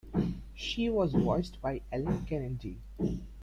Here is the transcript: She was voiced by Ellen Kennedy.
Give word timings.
She 0.55 0.89
was 0.89 1.13
voiced 1.13 1.61
by 1.61 1.81
Ellen 1.91 2.25
Kennedy. 2.25 2.79